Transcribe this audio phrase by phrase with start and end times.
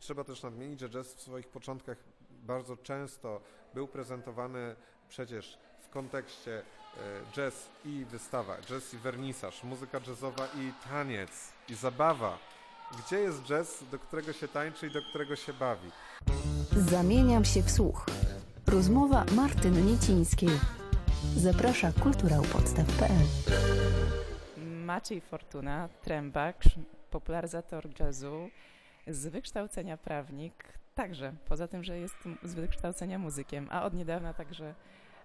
[0.00, 1.98] trzeba też nadmienić, że jazz w swoich początkach
[2.30, 3.40] bardzo często
[3.74, 4.76] był prezentowany
[5.08, 6.62] przecież w kontekście e,
[7.32, 11.30] jazz i wystawa, jazz i wernisaż, muzyka jazzowa i taniec,
[11.68, 12.38] i zabawa.
[12.98, 15.90] Gdzie jest jazz, do którego się tańczy i do którego się bawi?
[16.76, 18.06] Zamieniam się w słuch.
[18.66, 20.48] Rozmowa Martyny Niecińskiej.
[21.36, 23.26] Zaprasza kulturałpodstaw.pl
[24.84, 26.56] Maciej Fortuna, trębak,
[27.10, 28.50] popularyzator jazzu,
[29.06, 34.74] z wykształcenia prawnik, także poza tym, że jest z wykształcenia muzykiem, a od niedawna także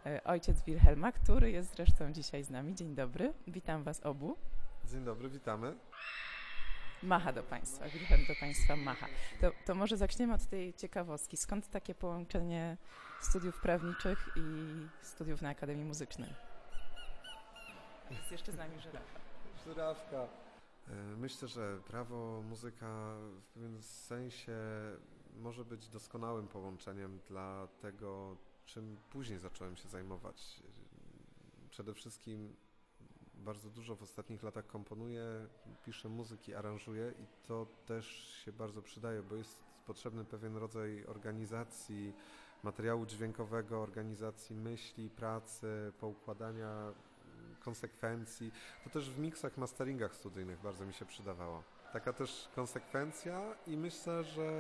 [0.06, 2.76] e, ojciec Wilhelma, który jest zresztą dzisiaj z nami.
[2.76, 4.38] Dzień dobry, witam Was obu.
[4.86, 5.76] Dzień dobry, witamy.
[7.04, 9.08] Macha do Państwa, Wilhelm do Państwa macha.
[9.42, 11.38] To, to może zaczniemy od tej ciekawostki.
[11.38, 12.78] Skąd takie połączenie
[13.22, 14.42] studiów prawniczych i
[15.02, 16.34] studiów na Akademii Muzycznej?
[18.12, 19.20] Jest jeszcze z nami żyrafa.
[19.66, 20.28] Żyrawka.
[20.92, 24.58] E, myślę, że prawo, muzyka w pewnym sensie
[25.36, 30.64] może być doskonałym połączeniem dla tego, czym później zacząłem się zajmować.
[31.70, 32.56] Przede wszystkim
[33.34, 35.24] bardzo dużo w ostatnich latach komponuję,
[35.84, 38.06] piszę muzyki, aranżuję i to też
[38.46, 42.14] się bardzo przydaje, bo jest potrzebny pewien rodzaj organizacji
[42.64, 46.94] materiału dźwiękowego, organizacji myśli, pracy, poukładania
[47.62, 48.52] konsekwencji.
[48.84, 51.64] To też w miksach, masteringach studyjnych bardzo mi się przydawało.
[51.94, 54.52] Taka też konsekwencja i myślę, że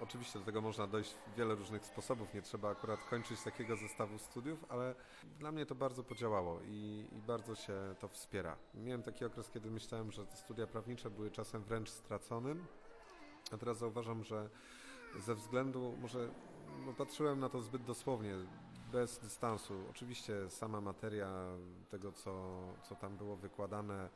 [0.00, 4.18] Oczywiście do tego można dojść w wiele różnych sposobów, nie trzeba akurat kończyć takiego zestawu
[4.18, 4.94] studiów, ale
[5.38, 8.56] dla mnie to bardzo podziałało i, i, bardzo się to wspiera.
[8.74, 12.66] Miałem taki okres, kiedy myślałem, że studia prawnicze były czasem wręcz straconym,
[13.52, 14.50] a teraz zauważam, że
[15.18, 16.28] ze względu, może
[16.86, 18.34] no, patrzyłem na to zbyt dosłownie,
[18.92, 19.74] bez dystansu.
[19.90, 21.28] Oczywiście sama materia
[21.90, 22.58] tego, co,
[22.88, 24.08] co tam było wykładane,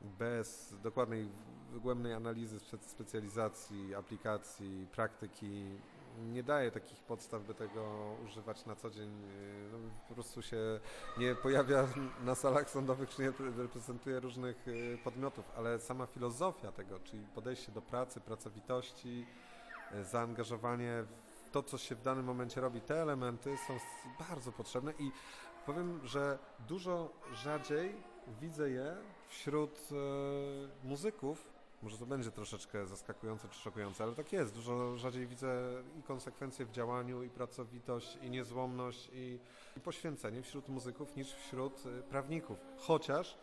[0.00, 1.28] bez dokładnej,
[1.72, 5.78] wygłębnej analizy specjalizacji, aplikacji, praktyki
[6.18, 9.10] nie daje takich podstaw, by tego używać na co dzień.
[9.72, 10.80] No, po prostu się
[11.18, 11.88] nie pojawia
[12.24, 17.72] na salach sądowych, czy nie reprezentuje różnych y, podmiotów, ale sama filozofia tego, czyli podejście
[17.72, 19.26] do pracy, pracowitości,
[19.94, 21.04] y, zaangażowanie
[21.56, 23.78] to, co się w danym momencie robi, te elementy są
[24.28, 25.10] bardzo potrzebne i
[25.66, 27.94] powiem, że dużo rzadziej
[28.40, 28.96] widzę je
[29.28, 31.48] wśród e, muzyków.
[31.82, 34.54] Może to będzie troszeczkę zaskakujące czy szokujące, ale tak jest.
[34.54, 39.38] Dużo rzadziej widzę i konsekwencje w działaniu, i pracowitość, i niezłomność, i,
[39.76, 42.58] i poświęcenie wśród muzyków niż wśród e, prawników.
[42.78, 43.38] Chociaż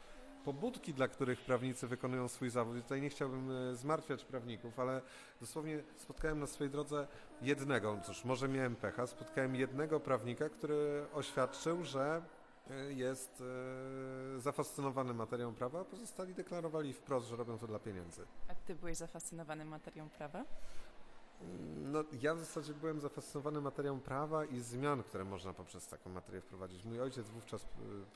[0.45, 2.77] pobudki, dla których prawnicy wykonują swój zawód.
[2.77, 5.01] I tutaj nie chciałbym e, zmartwiać prawników, ale
[5.41, 7.07] dosłownie spotkałem na swojej drodze
[7.41, 12.21] jednego, cóż, może miałem pecha, spotkałem jednego prawnika, który oświadczył, że
[12.71, 13.43] E, jest
[14.37, 18.21] e, zafascynowany materią prawa, a pozostali deklarowali wprost, że robią to dla pieniędzy.
[18.47, 20.45] A ty byłeś zafascynowany materią prawa?
[21.93, 26.41] No, ja w zasadzie byłem zafascynowany materią prawa i zmian, które można poprzez taką materię
[26.41, 26.85] wprowadzić.
[26.85, 27.67] Mój ojciec, wówczas y,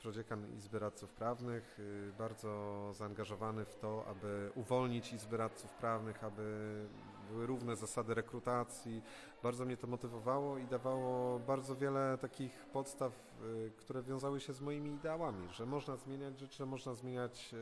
[0.02, 6.86] prodziekan Izby Radców Prawnych, y, bardzo zaangażowany w to, aby uwolnić Izby Radców Prawnych, aby
[7.30, 9.02] były równe zasady rekrutacji.
[9.42, 13.12] Bardzo mnie to motywowało i dawało bardzo wiele takich podstaw,
[13.42, 17.54] y, które wiązały się z moimi ideałami, że można zmieniać rzeczy, można zmieniać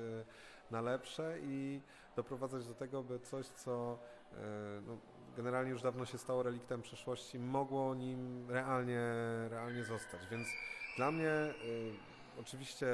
[0.71, 1.81] na lepsze i
[2.16, 3.99] doprowadzać do tego, by coś, co
[4.87, 4.97] no,
[5.36, 9.00] generalnie już dawno się stało reliktem przeszłości, mogło nim realnie,
[9.48, 10.26] realnie zostać.
[10.30, 10.48] Więc
[10.97, 11.92] dla mnie y,
[12.41, 12.86] oczywiście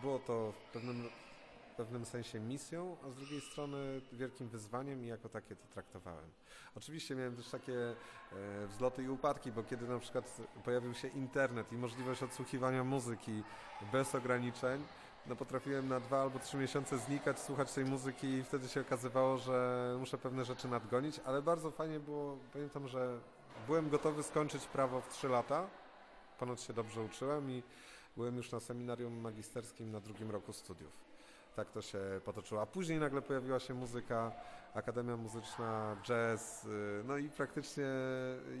[0.00, 1.08] było to w pewnym,
[1.72, 6.30] w pewnym sensie misją, a z drugiej strony wielkim wyzwaniem i jako takie to traktowałem.
[6.74, 11.72] Oczywiście miałem też takie y, wzloty i upadki, bo kiedy na przykład pojawił się internet
[11.72, 13.42] i możliwość odsłuchiwania muzyki
[13.92, 14.84] bez ograniczeń,
[15.28, 19.38] no potrafiłem na dwa albo trzy miesiące znikać, słuchać tej muzyki i wtedy się okazywało,
[19.38, 23.18] że muszę pewne rzeczy nadgonić, ale bardzo fajnie było, pamiętam, że
[23.66, 25.66] byłem gotowy skończyć prawo w trzy lata,
[26.38, 27.62] ponoć się dobrze uczyłem i
[28.16, 30.92] byłem już na seminarium magisterskim na drugim roku studiów.
[31.56, 32.62] Tak to się potoczyło.
[32.62, 34.32] A później nagle pojawiła się muzyka,
[34.74, 37.86] Akademia Muzyczna, jazz, y, no i praktycznie,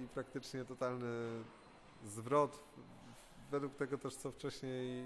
[0.04, 1.44] i praktycznie totalny
[2.04, 2.60] zwrot
[3.50, 5.04] według tego też, co wcześniej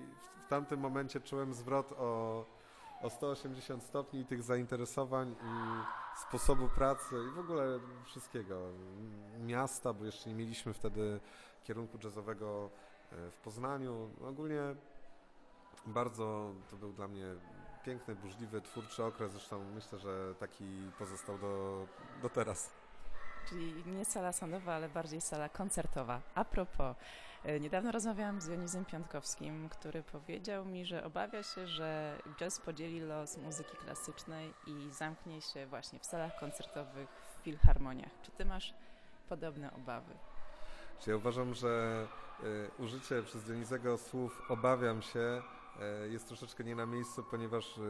[0.52, 2.44] tamtym momencie czułem zwrot o,
[3.02, 5.82] o 180 stopni tych zainteresowań i
[6.28, 8.60] sposobu pracy i w ogóle wszystkiego.
[9.38, 11.20] Miasta, bo jeszcze nie mieliśmy wtedy
[11.64, 12.70] kierunku jazzowego
[13.12, 14.10] e, w Poznaniu.
[14.28, 14.60] Ogólnie
[15.86, 17.26] bardzo to był dla mnie
[17.84, 19.32] piękny, burzliwy, twórczy okres.
[19.32, 20.64] Zresztą myślę, że taki
[20.98, 21.86] pozostał do,
[22.22, 22.70] do teraz.
[23.48, 26.20] Czyli nie sala sądowa, ale bardziej sala koncertowa.
[26.34, 26.96] A propos,
[27.60, 33.36] niedawno rozmawiałam z Dionizem Piątkowskim, który powiedział mi, że obawia się, że jazz podzieli los
[33.36, 38.10] muzyki klasycznej i zamknie się właśnie w salach koncertowych, w filharmoniach.
[38.22, 38.74] Czy ty masz
[39.28, 40.14] podobne obawy?
[41.00, 42.06] Czy ja uważam, że
[42.44, 45.42] y, użycie przez Dionizego słów obawiam się
[46.04, 47.80] y, jest troszeczkę nie na miejscu, ponieważ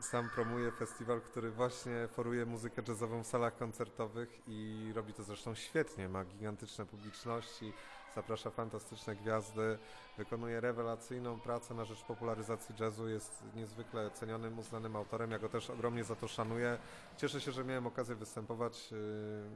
[0.00, 5.54] sam promuję festiwal, który właśnie foruje muzykę jazzową w salach koncertowych i robi to zresztą
[5.54, 6.08] świetnie.
[6.08, 7.72] Ma gigantyczne publiczności,
[8.14, 9.78] zaprasza fantastyczne gwiazdy,
[10.18, 15.30] wykonuje rewelacyjną pracę na rzecz popularyzacji jazzu, jest niezwykle cenionym, uznanym autorem.
[15.30, 16.78] Ja go też ogromnie za to szanuję.
[17.16, 18.92] Cieszę się, że miałem okazję występować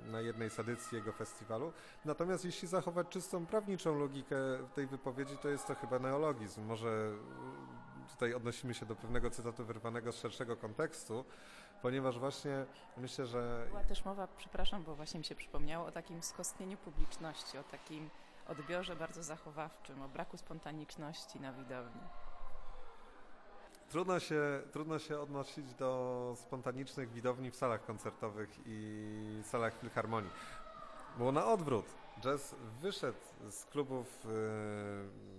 [0.07, 1.73] y, na jednej z edycji jego festiwalu.
[2.05, 4.37] Natomiast jeśli zachować czystą prawniczą logikę
[4.75, 6.65] tej wypowiedzi, to jest to chyba neologizm.
[6.65, 7.13] Może
[8.07, 11.25] y, tutaj odnosimy się do pewnego cytatu wyrwanego z szerszego kontekstu,
[11.83, 12.67] ponieważ właśnie
[12.97, 17.59] myślę, że Była też mowa, przepraszam, bo właśnie mi się przypomniało o takim skostnieniu publiczności,
[17.59, 18.11] o takim
[18.49, 22.01] odbiorze bardzo zachowawczym, o braku spontaniczności na widowni.
[23.89, 30.31] Trudno się, trudno się odnosić do spontanicznych widowni w salach koncertowych i salach filharmonii.
[31.19, 31.87] Było na odwrót.
[32.21, 33.19] Jazz wyszedł
[33.51, 34.31] z klubów yy,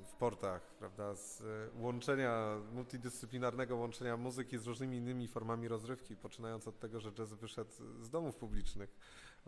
[0.05, 6.67] w portach, prawda, z y, łączenia, multidyscyplinarnego łączenia muzyki z różnymi innymi formami rozrywki, poczynając
[6.67, 7.71] od tego, że jazz wyszedł
[8.01, 8.95] z domów publicznych,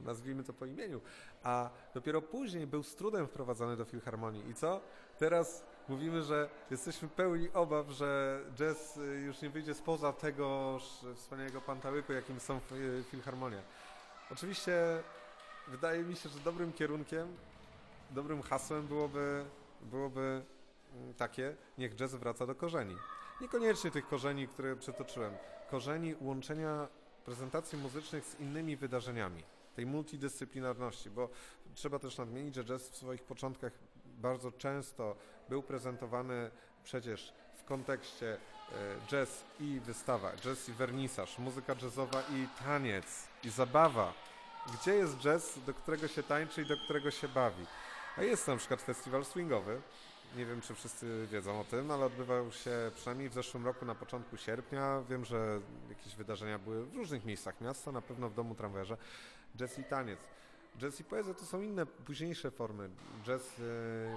[0.01, 1.01] nazwijmy to po imieniu,
[1.44, 4.50] a dopiero później był z trudem wprowadzany do filharmonii.
[4.50, 4.81] I co?
[5.18, 11.62] Teraz mówimy, że jesteśmy pełni obaw, że jazz y, już nie wyjdzie spoza tegoż wspaniałego
[11.62, 13.62] pantałyku, jakim są y, filharmonie.
[14.31, 15.04] Oczywiście
[15.68, 17.28] wydaje mi się, że dobrym kierunkiem,
[18.12, 19.46] dobrym hasłem byłoby,
[19.81, 20.42] byłoby
[20.96, 22.96] mm, takie, niech jazz wraca do korzeni.
[23.42, 25.34] Niekoniecznie tych korzeni, które przytoczyłem.
[25.72, 26.88] Korzeni łączenia
[27.25, 29.44] prezentacji muzycznych z innymi wydarzeniami,
[29.75, 31.30] tej multidyscyplinarności, bo
[31.74, 33.74] trzeba też nadmienić, że jazz w swoich początkach
[34.06, 35.16] bardzo często
[35.50, 36.51] był prezentowany
[36.83, 38.38] przecież w kontekście e,
[39.07, 44.13] jazz i wystawa, jazz i wernisaż, muzyka jazzowa i taniec, i zabawa.
[44.74, 47.65] Gdzie jest jazz, do którego się tańczy i do którego się bawi?
[48.18, 49.81] A jest na przykład festiwal swingowy.
[50.38, 53.96] Nie wiem, czy wszyscy wiedzą o tym, ale odbywał się przynajmniej w zeszłym roku na
[53.96, 55.04] początku sierpnia.
[55.10, 55.60] Wiem, że
[55.90, 58.98] jakieś wydarzenia były w różnych miejscach miasta, na pewno w domu tramwerze.
[59.58, 60.20] Jazz i taniec.
[60.80, 62.90] Jazz i poezja to są inne, późniejsze formy.
[63.24, 63.66] Jazz, yy,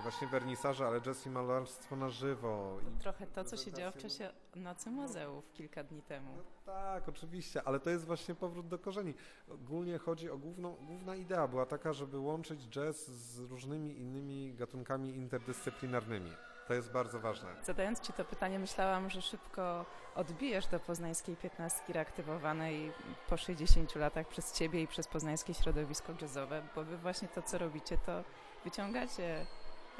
[0.03, 2.79] właśnie wernisaże, ale jazz i malarstwo na żywo.
[2.97, 6.33] I Trochę to, co się działo w czasie Nocy Muzeów kilka dni temu.
[6.37, 9.15] no tak, oczywiście, ale to jest właśnie powrót do korzeni.
[9.49, 15.17] Ogólnie chodzi o główną, główna idea była taka, żeby łączyć jazz z różnymi innymi gatunkami
[15.17, 16.31] interdyscyplinarnymi.
[16.73, 17.49] To jest bardzo ważne.
[17.65, 19.85] Zadając Ci to pytanie, myślałam, że szybko
[20.15, 22.93] odbijesz do poznańskiej piętnastki reaktywowanej
[23.29, 27.59] po 60 latach przez Ciebie i przez poznańskie środowisko jazzowe, bo Wy właśnie to, co
[27.59, 28.25] robicie, to
[28.65, 29.47] wyciągacie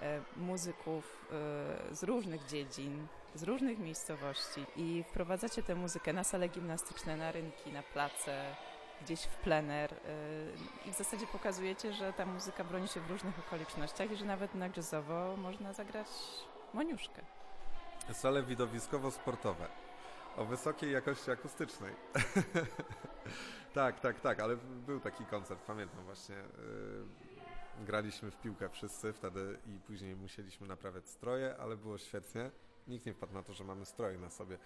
[0.03, 1.27] e, muzyków
[1.91, 7.33] e, z różnych dziedzin, z różnych miejscowości i wprowadzacie tę muzykę na sale gimnastyczne, na
[7.33, 8.55] rynki, na place,
[9.03, 13.39] gdzieś w plener e, i w zasadzie pokazujecie, że ta muzyka broni się w różnych
[13.39, 16.09] okolicznościach i że nawet na jazzowo można zagrać
[16.75, 17.23] moniuszkę.
[18.13, 19.69] Sale widowiskowo-sportowe
[20.37, 21.95] o wysokiej jakości akustycznej.
[23.75, 26.35] tak, tak, tak, ale był taki koncert, pamiętam właśnie.
[26.35, 32.51] Yy, graliśmy w piłkę wszyscy wtedy i później musieliśmy naprawiać stroje, ale było świetnie.
[32.89, 34.59] Nikt nie wpadł na to, że mamy stroje na sobie.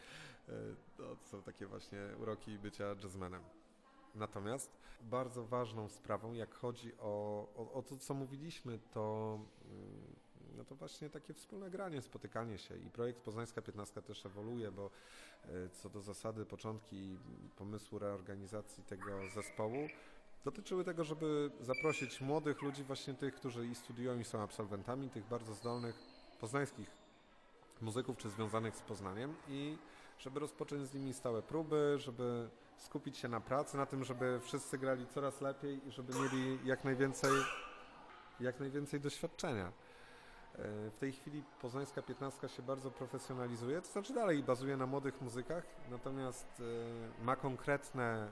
[0.48, 0.54] Yy,
[0.96, 3.42] to są takie właśnie uroki bycia jazzmenem.
[4.14, 10.15] Natomiast bardzo ważną sprawą, jak chodzi o, o, o to, co mówiliśmy, to, mm,
[10.56, 14.90] no to właśnie takie wspólne granie, spotykanie się i projekt Poznańska 15 też ewoluuje, bo
[15.44, 17.18] e, co do zasady początki
[17.56, 19.88] pomysłu reorganizacji tego zespołu
[20.44, 25.24] dotyczyły tego, żeby zaprosić młodych ludzi, właśnie tych, którzy i studiują i są absolwentami, tych
[25.24, 25.96] bardzo zdolnych
[26.40, 26.90] poznańskich
[27.80, 29.78] muzyków czy związanych z Poznaniem i
[30.18, 34.78] żeby rozpocząć z nimi stałe próby, żeby skupić się na pracy, na tym, żeby wszyscy
[34.78, 37.32] grali coraz lepiej i żeby mieli jak najwięcej,
[38.40, 39.72] jak najwięcej doświadczenia.
[40.58, 45.20] E, W tej chwili poznańska piętnastka się bardzo profesjonalizuje, to znaczy dalej bazuje na młodych
[45.20, 46.62] muzykach, natomiast
[47.20, 48.28] e, ma konkretne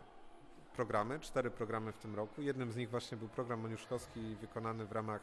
[0.76, 2.42] programy, cztery programy w tym roku.
[2.42, 5.22] Jednym z nich właśnie był program Moniuszkowski wykonany w ramach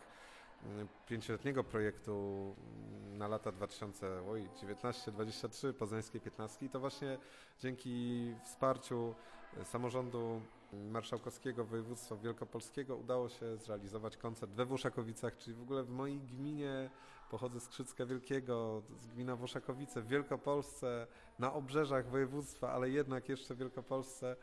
[0.64, 6.66] mm, pięcioletniego projektu mm, na lata 2019-2023 Poznańskiej Piętnastki.
[6.66, 7.18] I to właśnie
[7.60, 9.16] dzięki wsparciu
[9.58, 10.42] e, samorządu
[10.74, 16.90] marszałkowskiego województwa wielkopolskiego udało się zrealizować koncert we Włoszakowicach, czyli w ogóle w mojej gminie,
[17.30, 21.08] pochodzę z Krzycka Wielkiego, z gmina Włoszakowice, w Wielkopolsce,
[21.40, 24.36] na obrzeżach województwa, ale jednak jeszcze w Wielkopolsce.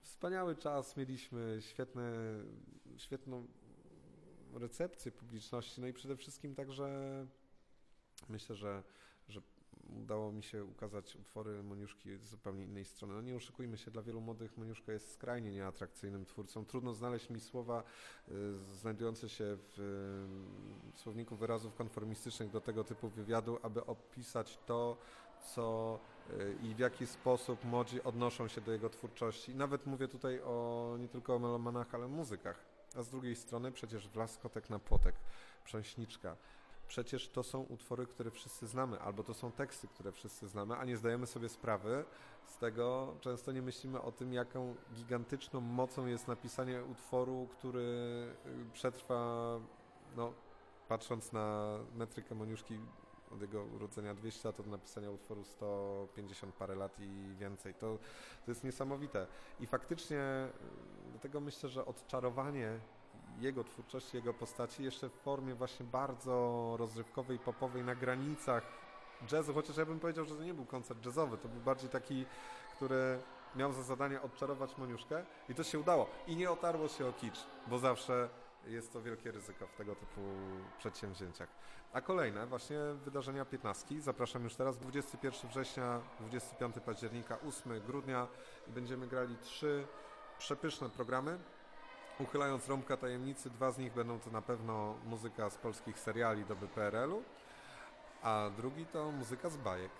[0.00, 2.12] Wspaniały czas mieliśmy, świetne,
[2.96, 3.46] świetną
[4.54, 7.26] recepcję publiczności, no i przede wszystkim także
[8.28, 8.82] myślę, że,
[9.28, 9.42] że
[10.02, 13.14] udało mi się ukazać utwory Moniuszki z zupełnie innej strony.
[13.14, 16.64] No nie oszukujmy się, dla wielu młodych Moniuszka jest skrajnie nieatrakcyjnym twórcą.
[16.64, 17.82] Trudno znaleźć mi słowa
[18.28, 18.32] y,
[18.74, 19.78] znajdujące się w
[20.94, 24.96] y, słowniku wyrazów konformistycznych do tego typu wywiadu, aby opisać to,
[25.54, 25.98] co
[26.30, 29.54] y, i w jaki sposób młodzi odnoszą się do jego twórczości.
[29.54, 32.64] Nawet mówię tutaj o nie tylko o melomanach, ale muzykach.
[32.96, 35.14] A z drugiej strony przecież Wlaskotek na płotek,
[35.64, 36.36] Przęśniczka.
[36.88, 40.84] Przecież to są utwory, które wszyscy znamy, albo to są teksty, które wszyscy znamy, a
[40.84, 42.04] nie zdajemy sobie sprawy
[42.46, 47.80] z tego, często nie myślimy o tym, jaką gigantyczną mocą jest napisanie utworu, który
[48.46, 49.58] y, przetrwa,
[50.16, 50.32] no,
[50.88, 52.78] patrząc na metrykę Moniuszki,
[53.32, 57.74] od jego urodzenia 200 lat, od napisania utworu 150 parę lat i więcej.
[57.74, 57.98] To,
[58.44, 59.26] to jest niesamowite.
[59.60, 60.48] I faktycznie
[61.06, 62.80] y, dlatego myślę, że odczarowanie
[63.40, 68.62] jego twórczości, jego postaci jeszcze w formie właśnie bardzo rozrywkowej, popowej, na granicach
[69.32, 72.26] jazzu, chociaż ja bym powiedział, że to nie był koncert jazzowy, to był bardziej taki,
[72.76, 73.18] który
[73.56, 76.10] miał za zadanie odczarować Moniuszkę i to się udało.
[76.26, 78.28] I nie otarło się o kicz, bo zawsze
[78.66, 80.20] jest to wielkie ryzyko w tego typu
[80.78, 81.48] przedsięwzięciach.
[81.92, 84.00] A kolejne właśnie wydarzenia 15.
[84.00, 88.26] Zapraszam już teraz 21 września, 25 października, 8 grudnia
[88.68, 89.86] i będziemy grali trzy
[90.38, 91.38] przepyszne programy.
[92.20, 96.68] Uchylając rąbka tajemnicy, dwa z nich będą to na pewno muzyka z polskich seriali doby
[96.68, 97.22] PRL-u,
[98.22, 99.90] a drugi to muzyka z bajek.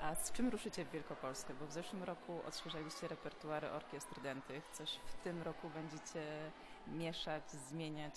[0.00, 1.54] A z czym ruszycie w Wielkopolskę?
[1.60, 4.64] Bo w zeszłym roku odświeżaliście repertuary orkiestr dętych.
[4.72, 6.50] Coś w tym roku będziecie
[6.86, 8.14] mieszać, zmieniać,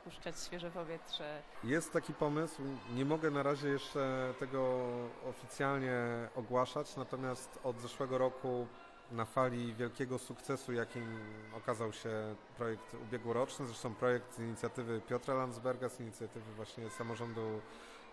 [0.00, 1.42] wpuszczać świeże powietrze.
[1.64, 2.62] Jest taki pomysł,
[2.94, 4.80] nie mogę na razie jeszcze tego
[5.28, 5.94] oficjalnie
[6.36, 8.66] ogłaszać, natomiast od zeszłego roku
[9.12, 11.18] na fali wielkiego sukcesu, jakim
[11.56, 17.60] okazał się projekt ubiegłoroczny, zresztą projekt z inicjatywy Piotra Landsberga, z inicjatywy właśnie samorządu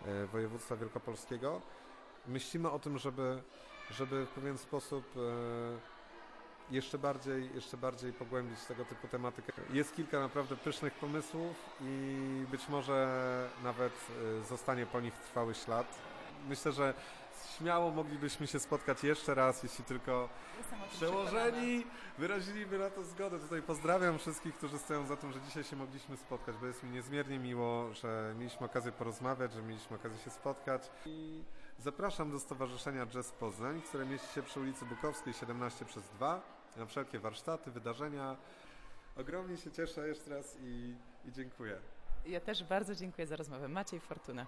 [0.06, 1.62] e, województwa wielkopolskiego.
[2.28, 3.42] Myślimy o tym, żeby,
[3.92, 6.00] żeby w pewien sposób e,
[6.72, 9.54] jeszcze bardziej, jeszcze bardziej pogłębić tego typu tematykę.
[9.74, 16.00] Jest kilka naprawdę pysznych pomysłów i być może nawet e, zostanie po nich trwały ślad.
[16.50, 16.94] Myślę, że
[17.58, 20.30] śmiało moglibyśmy się spotkać jeszcze raz, jeśli tylko
[20.92, 21.84] przełożeni
[22.18, 23.40] wyraziliby na to zgodę.
[23.40, 26.90] Tutaj pozdrawiam wszystkich, którzy stoją za tym, że dzisiaj się mogliśmy spotkać, bo jest mi
[26.90, 30.92] niezmiernie miło, że mieliśmy okazję porozmawiać, że mieliśmy okazję się spotkać.
[31.06, 31.44] I
[31.80, 36.42] zapraszam do Stowarzyszenia Jazz Poznań, które mieści się przy ulicy Bukowskiej 17 przez 2
[36.78, 38.36] na wszelkie warsztaty, wydarzenia.
[39.16, 41.78] Ogromnie się cieszę jeszcze raz i, i dziękuję.
[42.26, 43.68] Ja też bardzo dziękuję za rozmowę.
[43.68, 44.46] Maciej Fortuna.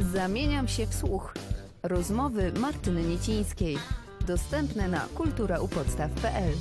[0.00, 1.34] Zamieniam się w słuch.
[1.82, 3.78] Rozmowy Martyny Niecińskiej.
[4.26, 6.52] Dostępne na kulturaupodstaw.pl